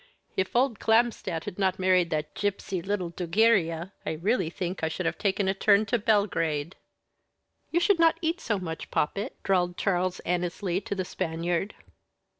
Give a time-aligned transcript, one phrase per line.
[0.35, 5.05] If old Clamstandt had not married that gipsy little Dugiria, I really think I should
[5.05, 6.75] have taken a turn to Belgrade."
[7.69, 11.75] "You should not eat so much, poppet," drawled Charles Annesley to the Spaniard.